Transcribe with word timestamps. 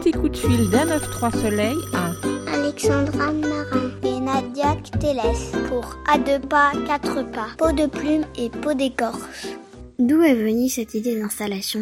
petit 0.00 0.12
coup 0.12 0.30
de 0.30 0.36
fil 0.36 0.70
d'un 0.70 0.86
9-3 0.86 1.42
soleil 1.42 1.76
à 1.92 2.12
Alexandra 2.54 3.32
Marin 3.32 3.90
et 4.02 4.18
Nadia 4.18 4.74
Teles 4.98 5.68
pour 5.68 5.98
À 6.10 6.16
deux 6.16 6.40
pas, 6.40 6.72
quatre 6.86 7.22
pas, 7.30 7.48
peau 7.58 7.70
de 7.72 7.86
plume 7.86 8.24
et 8.38 8.48
peau 8.48 8.72
d'écorce. 8.72 9.20
D'où 9.98 10.22
est 10.22 10.34
venue 10.34 10.70
cette 10.70 10.94
idée 10.94 11.20
d'installation? 11.20 11.80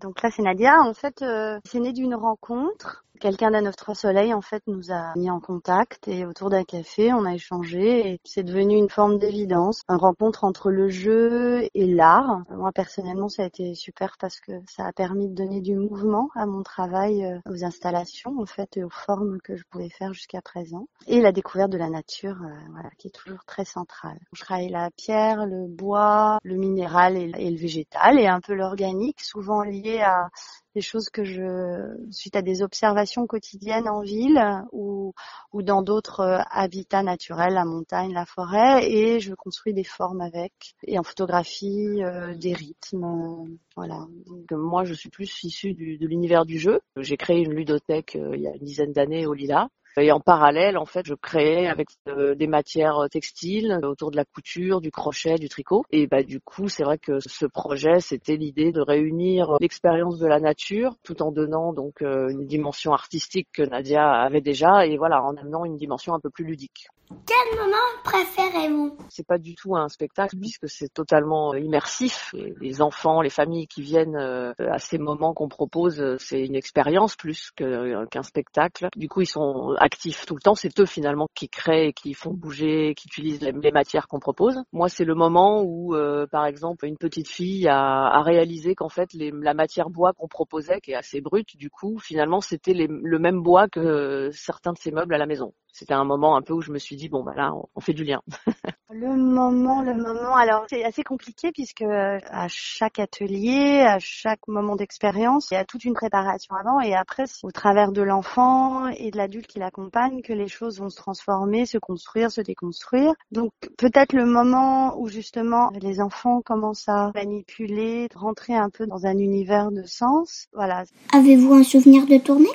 Donc 0.00 0.22
là, 0.22 0.30
c'est 0.30 0.42
Nadia. 0.42 0.80
En 0.82 0.94
fait, 0.94 1.22
euh, 1.22 1.58
c'est 1.64 1.80
né 1.80 1.92
d'une 1.92 2.14
rencontre 2.14 3.06
Quelqu'un 3.20 3.50
d'un 3.50 3.62
9-3 3.62 3.94
Soleil, 3.94 4.34
en 4.34 4.42
fait, 4.42 4.62
nous 4.66 4.92
a 4.92 5.14
mis 5.16 5.30
en 5.30 5.40
contact 5.40 6.06
et 6.06 6.26
autour 6.26 6.50
d'un 6.50 6.64
café, 6.64 7.12
on 7.12 7.24
a 7.24 7.34
échangé 7.34 8.10
et 8.10 8.20
c'est 8.24 8.42
devenu 8.42 8.76
une 8.76 8.90
forme 8.90 9.18
d'évidence, 9.18 9.82
une 9.88 9.96
rencontre 9.96 10.44
entre 10.44 10.70
le 10.70 10.88
jeu 10.88 11.68
et 11.72 11.86
l'art. 11.86 12.42
Moi, 12.50 12.72
personnellement, 12.72 13.28
ça 13.28 13.44
a 13.44 13.46
été 13.46 13.74
super 13.74 14.16
parce 14.20 14.40
que 14.40 14.52
ça 14.68 14.86
a 14.86 14.92
permis 14.92 15.28
de 15.28 15.34
donner 15.34 15.60
du 15.60 15.76
mouvement 15.76 16.28
à 16.34 16.46
mon 16.46 16.62
travail, 16.62 17.24
euh, 17.24 17.38
aux 17.50 17.64
installations, 17.64 18.38
en 18.38 18.46
fait, 18.46 18.76
et 18.76 18.84
aux 18.84 18.90
formes 18.90 19.38
que 19.40 19.56
je 19.56 19.64
pouvais 19.70 19.88
faire 19.88 20.12
jusqu'à 20.12 20.42
présent. 20.42 20.86
Et 21.06 21.20
la 21.20 21.32
découverte 21.32 21.70
de 21.70 21.78
la 21.78 21.88
nature, 21.88 22.36
euh, 22.42 22.54
voilà, 22.72 22.90
qui 22.98 23.08
est 23.08 23.14
toujours 23.14 23.44
très 23.46 23.64
centrale. 23.64 24.18
Je 24.32 24.42
travaille 24.42 24.68
la 24.68 24.90
pierre, 24.90 25.46
le 25.46 25.66
bois, 25.66 26.38
le 26.42 26.56
minéral 26.56 27.16
et, 27.16 27.50
le 27.50 27.56
végétal 27.56 28.18
et 28.18 28.26
un 28.26 28.40
peu 28.40 28.54
l'organique, 28.54 29.20
souvent 29.22 29.62
lié 29.62 29.85
à 30.00 30.28
des 30.74 30.82
choses 30.82 31.08
que 31.08 31.24
je, 31.24 31.96
suite 32.10 32.36
à 32.36 32.42
des 32.42 32.62
observations 32.62 33.26
quotidiennes 33.26 33.88
en 33.88 34.02
ville 34.02 34.38
ou, 34.72 35.14
ou 35.52 35.62
dans 35.62 35.80
d'autres 35.80 36.20
euh, 36.20 36.38
habitats 36.50 37.02
naturels, 37.02 37.54
la 37.54 37.64
montagne, 37.64 38.12
la 38.12 38.26
forêt, 38.26 38.86
et 38.90 39.18
je 39.18 39.34
construis 39.34 39.72
des 39.72 39.84
formes 39.84 40.20
avec, 40.20 40.52
et 40.86 40.98
en 40.98 41.02
photographie, 41.02 42.02
euh, 42.04 42.34
des 42.34 42.52
rythmes, 42.52 43.04
euh, 43.04 43.56
voilà. 43.74 44.06
Donc, 44.26 44.50
moi, 44.52 44.84
je 44.84 44.92
suis 44.92 45.08
plus 45.08 45.42
issue 45.44 45.72
de 45.72 46.06
l'univers 46.06 46.44
du 46.44 46.58
jeu. 46.58 46.80
J'ai 46.98 47.16
créé 47.16 47.38
une 47.38 47.54
ludothèque 47.54 48.14
il 48.14 48.40
y 48.40 48.46
a 48.46 48.54
une 48.54 48.64
dizaine 48.64 48.92
d'années 48.92 49.26
au 49.26 49.32
Lila, 49.32 49.68
et 49.98 50.12
en 50.12 50.20
parallèle, 50.20 50.76
en 50.76 50.84
fait, 50.84 51.06
je 51.06 51.14
créais 51.14 51.66
avec 51.66 51.88
euh, 52.08 52.34
des 52.34 52.46
matières 52.46 53.06
textiles 53.10 53.80
autour 53.82 54.10
de 54.10 54.16
la 54.16 54.24
couture, 54.24 54.80
du 54.80 54.90
crochet, 54.90 55.36
du 55.36 55.48
tricot. 55.48 55.84
Et 55.90 56.06
bah 56.06 56.22
du 56.22 56.40
coup, 56.40 56.68
c'est 56.68 56.84
vrai 56.84 56.98
que 56.98 57.18
ce 57.20 57.46
projet, 57.46 58.00
c'était 58.00 58.36
l'idée 58.36 58.72
de 58.72 58.80
réunir 58.80 59.56
l'expérience 59.60 60.18
de 60.18 60.26
la 60.26 60.40
nature, 60.40 60.96
tout 61.02 61.22
en 61.22 61.32
donnant 61.32 61.72
donc 61.72 62.02
euh, 62.02 62.28
une 62.28 62.46
dimension 62.46 62.92
artistique 62.92 63.48
que 63.52 63.62
Nadia 63.62 64.10
avait 64.10 64.40
déjà, 64.40 64.86
et 64.86 64.96
voilà, 64.96 65.22
en 65.22 65.36
amenant 65.36 65.64
une 65.64 65.76
dimension 65.76 66.14
un 66.14 66.20
peu 66.20 66.30
plus 66.30 66.44
ludique. 66.44 66.88
Quel 67.08 67.58
moment 67.58 67.76
préférez-vous? 68.02 68.96
C'est 69.08 69.26
pas 69.26 69.38
du 69.38 69.54
tout 69.54 69.76
un 69.76 69.88
spectacle 69.88 70.36
puisque 70.36 70.68
c'est 70.68 70.92
totalement 70.92 71.52
euh, 71.52 71.60
immersif. 71.60 72.34
Les 72.60 72.82
enfants, 72.82 73.20
les 73.20 73.30
familles 73.30 73.68
qui 73.68 73.82
viennent 73.82 74.16
euh, 74.16 74.52
à 74.58 74.78
ces 74.78 74.98
moments 74.98 75.32
qu'on 75.32 75.48
propose, 75.48 76.00
euh, 76.00 76.16
c'est 76.18 76.44
une 76.44 76.56
expérience 76.56 77.14
plus 77.16 77.52
qu'un 77.52 78.22
spectacle. 78.22 78.88
Du 78.96 79.08
coup, 79.08 79.20
ils 79.20 79.26
sont 79.26 79.76
actifs 79.86 80.26
tout 80.26 80.34
le 80.34 80.40
temps. 80.40 80.54
C'est 80.54 80.78
eux 80.80 80.86
finalement 80.86 81.28
qui 81.34 81.48
créent, 81.48 81.92
qui 81.92 82.12
font 82.12 82.34
bouger, 82.34 82.94
qui 82.94 83.06
utilisent 83.08 83.40
les 83.40 83.72
matières 83.72 84.08
qu'on 84.08 84.20
propose. 84.20 84.58
Moi, 84.72 84.88
c'est 84.88 85.04
le 85.04 85.14
moment 85.14 85.62
où, 85.64 85.94
par 86.30 86.44
exemple, 86.46 86.86
une 86.86 86.98
petite 86.98 87.28
fille 87.28 87.66
a, 87.68 88.20
réalisé 88.22 88.74
qu'en 88.74 88.88
fait, 88.88 89.08
la 89.14 89.54
matière 89.54 89.88
bois 89.90 90.12
qu'on 90.12 90.28
proposait, 90.28 90.80
qui 90.80 90.90
est 90.92 90.96
assez 90.96 91.20
brute, 91.20 91.56
du 91.56 91.70
coup, 91.70 91.98
finalement, 91.98 92.40
c'était 92.40 92.74
le 92.74 93.18
même 93.18 93.42
bois 93.42 93.68
que 93.68 94.30
certains 94.32 94.72
de 94.72 94.78
ces 94.78 94.90
meubles 94.90 95.14
à 95.14 95.18
la 95.18 95.26
maison 95.26 95.52
c'était 95.76 95.94
un 95.94 96.04
moment 96.04 96.36
un 96.36 96.42
peu 96.42 96.54
où 96.54 96.62
je 96.62 96.72
me 96.72 96.78
suis 96.78 96.96
dit 96.96 97.08
bon 97.08 97.22
bah 97.22 97.34
là 97.36 97.52
on, 97.74 97.80
fait 97.80 97.92
du 97.92 98.02
lien. 98.02 98.22
le 98.90 99.16
moment, 99.16 99.82
le 99.82 99.94
moment. 99.94 100.36
Alors 100.36 100.64
c'est 100.68 100.84
assez 100.84 101.02
compliqué 101.02 101.50
puisque 101.50 101.82
euh, 101.82 102.18
à 102.30 102.46
chaque 102.48 103.00
atelier, 103.00 103.80
à 103.80 103.98
chaque 103.98 104.46
moment 104.46 104.76
d'expérience, 104.76 105.48
il 105.50 105.54
y 105.54 105.56
a 105.56 105.64
toute 105.64 105.84
une 105.84 105.94
préparation 105.94 106.54
avant 106.54 106.80
et 106.80 106.94
après 106.94 107.24
c'est 107.26 107.44
au 107.44 107.50
travers 107.50 107.90
de 107.90 108.02
l'enfant 108.02 108.86
et 108.88 109.10
de 109.10 109.16
l'adulte 109.16 109.48
qui 109.48 109.58
l'accompagne 109.58 110.22
que 110.22 110.32
les 110.32 110.46
choses 110.46 110.78
vont 110.78 110.88
se 110.88 110.96
transformer, 110.96 111.66
se 111.66 111.78
construire, 111.78 112.30
se 112.30 112.40
déconstruire. 112.40 113.12
Donc 113.32 113.52
peut-être 113.76 114.12
le 114.12 114.24
moment 114.24 114.96
où 115.00 115.08
justement 115.08 115.72
les 115.80 116.00
enfants 116.00 116.40
commencent 116.42 116.88
à 116.88 117.10
manipuler, 117.14 118.08
rentrer 118.14 118.54
un 118.54 118.70
peu 118.70 118.86
dans 118.86 119.04
un 119.04 119.18
univers 119.18 119.72
de 119.72 119.82
sens. 119.82 120.46
Voilà. 120.52 120.84
Avez-vous 121.12 121.54
un 121.54 121.64
souvenir 121.64 122.06
de 122.06 122.18
tournée? 122.18 122.46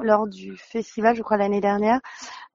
Lors 0.00 0.26
du 0.28 0.56
festival, 0.56 1.16
je 1.16 1.22
crois 1.22 1.36
l'année 1.36 1.60
dernière, 1.60 2.00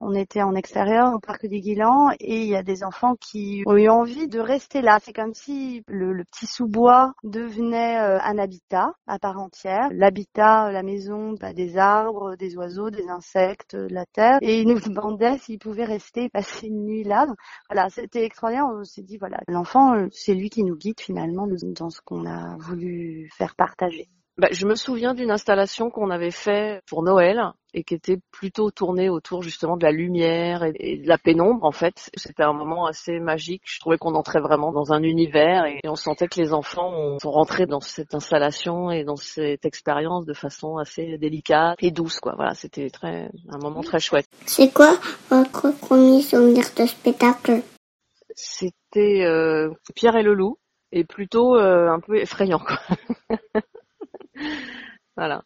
on 0.00 0.14
était 0.14 0.42
en 0.42 0.54
extérieur 0.54 1.14
au 1.14 1.18
parc 1.18 1.46
des 1.46 1.60
Guilans 1.60 2.10
et 2.20 2.42
il 2.42 2.48
y 2.48 2.56
a 2.56 2.62
des 2.62 2.84
enfants 2.84 3.14
qui 3.16 3.62
ont 3.66 3.76
eu 3.76 3.88
envie 3.88 4.28
de 4.28 4.38
rester 4.38 4.82
là. 4.82 4.98
C'est 5.02 5.12
comme 5.12 5.34
si 5.34 5.82
le, 5.88 6.24
petit 6.24 6.46
sous-bois 6.46 7.12
devenait 7.22 7.98
euh, 7.98 8.18
un 8.20 8.38
habitat 8.38 8.92
à 9.06 9.18
part 9.18 9.38
entière. 9.38 9.88
L'habitat, 9.92 10.70
la 10.72 10.82
maison, 10.82 11.34
bah, 11.40 11.52
des 11.52 11.76
arbres, 11.78 12.36
des 12.36 12.56
oiseaux, 12.56 12.90
des 12.90 13.08
insectes, 13.08 13.74
la 13.74 14.04
terre. 14.06 14.38
Et 14.42 14.60
ils 14.60 14.68
nous 14.68 14.80
demandaient 14.80 15.38
s'ils 15.38 15.58
pouvaient 15.58 15.84
rester 15.84 16.28
passer 16.28 16.66
une 16.66 16.84
nuit 16.84 17.04
là. 17.04 17.26
Voilà, 17.68 17.88
c'était 17.90 18.24
extraordinaire. 18.24 18.66
On 18.66 18.84
s'est 18.84 19.02
dit 19.02 19.16
voilà, 19.18 19.40
l'enfant, 19.48 19.94
euh, 19.94 20.08
c'est 20.12 20.34
lui 20.34 20.50
qui 20.50 20.64
nous 20.64 20.76
guide 20.76 21.00
finalement 21.00 21.46
dans 21.46 21.90
ce 21.90 22.00
qu'on 22.00 22.26
a 22.26 22.56
voulu 22.58 23.30
faire 23.36 23.54
partager. 23.56 24.08
Bah, 24.36 24.48
je 24.50 24.66
me 24.66 24.74
souviens 24.74 25.14
d'une 25.14 25.30
installation 25.30 25.90
qu'on 25.90 26.10
avait 26.10 26.32
fait 26.32 26.82
pour 26.88 27.04
Noël 27.04 27.40
et 27.72 27.84
qui 27.84 27.94
était 27.94 28.18
plutôt 28.32 28.72
tournée 28.72 29.08
autour 29.08 29.42
justement 29.42 29.76
de 29.76 29.84
la 29.84 29.92
lumière 29.92 30.64
et, 30.64 30.98
de 30.98 31.08
la 31.08 31.18
pénombre 31.18 31.64
en 31.64 31.70
fait. 31.70 32.10
C'était 32.16 32.42
un 32.42 32.52
moment 32.52 32.86
assez 32.86 33.20
magique. 33.20 33.62
Je 33.64 33.78
trouvais 33.78 33.96
qu'on 33.96 34.16
entrait 34.16 34.40
vraiment 34.40 34.72
dans 34.72 34.92
un 34.92 35.04
univers 35.04 35.66
et 35.66 35.80
on 35.84 35.94
sentait 35.94 36.26
que 36.26 36.40
les 36.40 36.52
enfants 36.52 37.16
sont 37.20 37.30
rentrés 37.30 37.66
dans 37.66 37.78
cette 37.78 38.12
installation 38.12 38.90
et 38.90 39.04
dans 39.04 39.14
cette 39.14 39.64
expérience 39.66 40.24
de 40.26 40.34
façon 40.34 40.78
assez 40.78 41.16
délicate 41.16 41.76
et 41.80 41.92
douce 41.92 42.18
quoi. 42.18 42.34
Voilà, 42.34 42.54
c'était 42.54 42.90
très 42.90 43.30
un 43.50 43.58
moment 43.58 43.82
très 43.82 44.00
chouette. 44.00 44.26
C'est 44.46 44.72
quoi 44.74 44.98
votre 45.30 45.70
premier 45.78 46.22
souvenir 46.22 46.64
de 46.76 46.86
spectacle? 46.86 47.62
C'était 48.34 49.22
euh, 49.22 49.70
Pierre 49.94 50.16
et 50.16 50.24
le 50.24 50.34
loup 50.34 50.58
et 50.90 51.04
plutôt 51.04 51.56
euh, 51.56 51.88
un 51.88 52.00
peu 52.00 52.16
effrayant 52.16 52.58
quoi. 52.58 52.80
voilà. 55.16 55.44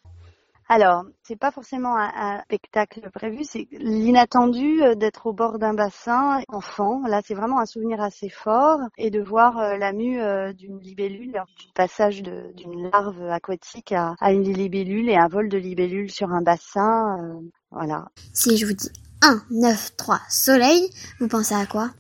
Alors, 0.70 1.04
c'est 1.22 1.36
pas 1.36 1.50
forcément 1.50 1.96
un, 1.96 2.42
spectacle 2.42 3.08
prévu, 3.10 3.42
c'est 3.42 3.68
l'inattendu 3.72 4.82
euh, 4.82 4.94
d'être 4.94 5.26
au 5.26 5.32
bord 5.32 5.58
d'un 5.58 5.72
bassin 5.72 6.42
enfant. 6.48 7.00
Là, 7.06 7.22
c'est 7.24 7.34
vraiment 7.34 7.58
un 7.58 7.64
souvenir 7.64 8.02
assez 8.02 8.28
fort 8.28 8.78
et 8.98 9.10
de 9.10 9.20
voir 9.20 9.58
euh, 9.58 9.78
la 9.78 9.94
mue 9.94 10.20
euh, 10.20 10.52
d'une 10.52 10.78
libellule, 10.78 11.42
du 11.58 11.72
passage 11.74 12.22
d'une 12.22 12.90
larve 12.90 13.30
aquatique 13.30 13.92
à, 13.92 14.14
une 14.30 14.52
libellule 14.52 15.08
et 15.08 15.16
un 15.16 15.28
vol 15.28 15.48
de 15.48 15.56
libellule 15.56 16.10
sur 16.10 16.32
un 16.32 16.42
bassin. 16.42 17.40
voilà. 17.70 18.08
Si 18.34 18.58
je 18.58 18.66
vous 18.66 18.74
dis 18.74 18.90
1, 19.22 19.40
9, 19.50 19.96
3, 19.96 20.20
soleil, 20.28 20.90
vous 21.18 21.28
pensez 21.28 21.54
à 21.54 21.64
quoi? 21.64 21.90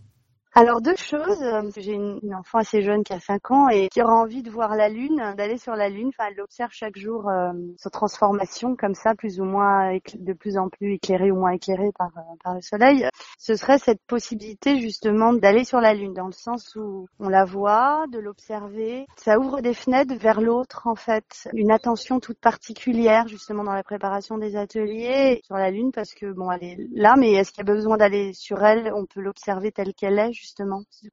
Alors 0.58 0.80
deux 0.80 0.96
choses. 0.96 1.44
J'ai 1.76 1.92
une, 1.92 2.18
enfant 2.34 2.58
assez 2.58 2.82
jeune 2.82 3.04
qui 3.04 3.12
a 3.12 3.20
5 3.20 3.50
ans 3.52 3.68
et 3.68 3.88
qui 3.88 4.02
aura 4.02 4.14
envie 4.14 4.42
de 4.42 4.50
voir 4.50 4.74
la 4.74 4.88
lune, 4.88 5.34
d'aller 5.36 5.56
sur 5.56 5.76
la 5.76 5.88
lune. 5.88 6.08
Enfin, 6.08 6.30
elle 6.32 6.40
observe 6.40 6.70
chaque 6.72 6.98
jour 6.98 7.28
euh, 7.28 7.52
sa 7.76 7.90
transformation 7.90 8.74
comme 8.74 8.94
ça, 8.94 9.14
plus 9.14 9.40
ou 9.40 9.44
moins 9.44 9.96
de 10.14 10.32
plus 10.32 10.58
en 10.58 10.68
plus 10.68 10.94
éclairée 10.94 11.30
ou 11.30 11.36
moins 11.36 11.52
éclairée 11.52 11.92
par, 11.96 12.08
euh, 12.16 12.34
par 12.42 12.54
le 12.54 12.60
soleil. 12.60 13.06
Ce 13.38 13.54
serait 13.54 13.78
cette 13.78 14.02
possibilité 14.08 14.80
justement 14.80 15.32
d'aller 15.32 15.62
sur 15.62 15.80
la 15.80 15.94
lune, 15.94 16.12
dans 16.12 16.26
le 16.26 16.32
sens 16.32 16.74
où 16.74 17.06
on 17.20 17.28
la 17.28 17.44
voit, 17.44 18.06
de 18.10 18.18
l'observer. 18.18 19.06
Ça 19.14 19.38
ouvre 19.38 19.60
des 19.60 19.74
fenêtres 19.74 20.16
vers 20.16 20.40
l'autre 20.40 20.88
en 20.88 20.96
fait. 20.96 21.48
Une 21.52 21.70
attention 21.70 22.18
toute 22.18 22.40
particulière 22.40 23.28
justement 23.28 23.62
dans 23.62 23.74
la 23.74 23.84
préparation 23.84 24.38
des 24.38 24.56
ateliers 24.56 25.40
sur 25.44 25.54
la 25.54 25.70
lune 25.70 25.92
parce 25.92 26.14
que 26.14 26.32
bon, 26.32 26.50
elle 26.50 26.64
est 26.64 26.78
là, 26.92 27.14
mais 27.16 27.34
est-ce 27.34 27.52
qu'il 27.52 27.64
y 27.64 27.70
a 27.70 27.72
besoin 27.72 27.96
d'aller 27.96 28.32
sur 28.32 28.64
elle? 28.64 28.92
On 28.92 29.06
peut 29.06 29.20
l'observer 29.20 29.70
telle 29.70 29.94
qu'elle 29.94 30.18
est 30.18 30.32
justement 30.32 30.47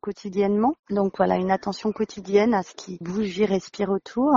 quotidiennement. 0.01 0.75
Donc 0.90 1.18
voilà, 1.18 1.35
une 1.35 1.51
attention 1.51 1.91
quotidienne 1.91 2.53
à 2.53 2.63
ce 2.63 2.73
qui 2.75 2.97
bouge 3.01 3.40
et 3.40 3.46
respire 3.46 3.90
autour. 3.90 4.31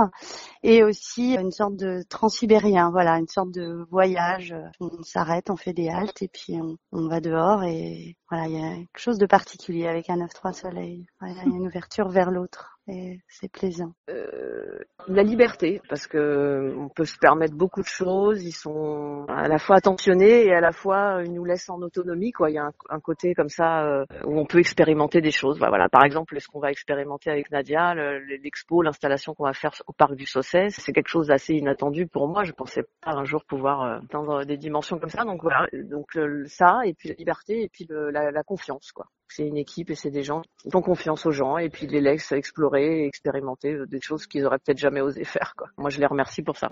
Et 0.63 0.83
aussi 0.83 1.35
une 1.35 1.51
sorte 1.51 1.75
de 1.75 2.03
transsibérien, 2.09 2.91
voilà, 2.91 3.17
une 3.17 3.27
sorte 3.27 3.51
de 3.51 3.85
voyage. 3.89 4.55
On 4.79 5.03
s'arrête, 5.03 5.49
on 5.49 5.57
fait 5.57 5.73
des 5.73 5.89
haltes 5.89 6.21
et 6.21 6.27
puis 6.27 6.59
on, 6.61 6.77
on 6.91 7.07
va 7.07 7.19
dehors 7.21 7.63
et 7.63 8.17
voilà, 8.29 8.47
il 8.47 8.53
y 8.53 8.63
a 8.63 8.75
quelque 8.75 8.99
chose 8.99 9.17
de 9.17 9.25
particulier 9.25 9.87
avec 9.87 10.09
un 10.09 10.17
9-3 10.17 10.53
soleil. 10.53 11.05
il 11.21 11.35
y 11.35 11.39
a 11.39 11.43
une 11.43 11.67
ouverture 11.67 12.09
vers 12.09 12.31
l'autre 12.31 12.78
c'est 13.27 13.51
plaisant. 13.51 13.93
Euh, 14.09 14.79
la 15.07 15.23
liberté, 15.23 15.81
parce 15.89 16.07
que 16.07 16.73
on 16.77 16.89
peut 16.89 17.05
se 17.05 17.17
permettre 17.17 17.55
beaucoup 17.55 17.81
de 17.81 17.87
choses. 17.87 18.43
Ils 18.43 18.51
sont 18.51 19.25
à 19.27 19.47
la 19.47 19.57
fois 19.57 19.77
attentionnés 19.77 20.45
et 20.45 20.53
à 20.53 20.61
la 20.61 20.71
fois 20.71 21.21
ils 21.25 21.33
nous 21.33 21.45
laissent 21.45 21.69
en 21.69 21.81
autonomie. 21.81 22.31
Quoi, 22.31 22.51
il 22.51 22.55
y 22.55 22.57
a 22.57 22.71
un, 22.89 22.99
côté 22.99 23.33
comme 23.33 23.49
ça 23.49 23.85
euh, 23.85 24.05
où 24.25 24.39
on 24.39 24.45
peut 24.45 24.59
expérimenter 24.59 25.21
des 25.21 25.31
choses. 25.31 25.57
Voilà, 25.59 25.89
par 25.89 26.03
exemple, 26.03 26.39
ce 26.39 26.47
qu'on 26.47 26.59
va 26.59 26.71
expérimenter 26.71 27.29
avec 27.29 27.51
Nadia, 27.51 27.93
l'expo, 28.41 28.81
l'installation 28.81 29.33
qu'on 29.33 29.45
va 29.45 29.53
faire 29.53 29.71
au 29.87 29.93
parc 29.93 30.15
du 30.15 30.25
Saucet, 30.25 30.69
c'est 30.69 30.93
quelque 30.93 31.09
chose 31.09 31.27
d'assez 31.27 31.55
inattendu 31.55 32.07
pour 32.07 32.27
moi. 32.27 32.43
Je 32.43 32.51
pensais 32.51 32.83
pas 33.01 33.11
un 33.11 33.25
jour 33.25 33.45
pouvoir 33.45 33.83
euh, 33.83 33.97
atteindre 33.99 34.45
des 34.45 34.57
dimensions 34.57 34.99
comme 34.99 35.09
ça. 35.09 35.23
Donc 35.23 35.41
voilà, 35.41 35.67
donc 35.73 36.17
ça 36.47 36.79
et 36.85 36.93
puis 36.93 37.09
la 37.09 37.15
liberté 37.15 37.63
et 37.63 37.69
puis 37.69 37.87
la, 37.89 38.31
la 38.31 38.43
confiance, 38.43 38.91
quoi 38.91 39.05
c'est 39.29 39.47
une 39.47 39.57
équipe 39.57 39.89
et 39.89 39.95
c'est 39.95 40.11
des 40.11 40.23
gens 40.23 40.41
qui 40.57 40.69
font 40.71 40.81
confiance 40.81 41.25
aux 41.25 41.31
gens 41.31 41.57
et 41.57 41.69
puis 41.69 41.87
les 41.87 42.01
laissent 42.01 42.31
explorer 42.31 43.03
et 43.03 43.05
expérimenter 43.07 43.73
euh, 43.73 43.85
des 43.85 44.01
choses 44.01 44.27
qu'ils 44.27 44.45
auraient 44.45 44.59
peut-être 44.59 44.79
jamais 44.79 45.01
osé 45.01 45.23
faire. 45.25 45.53
Moi, 45.77 45.89
je 45.89 45.99
les 45.99 46.05
remercie 46.05 46.41
pour 46.41 46.57
ça. 46.57 46.69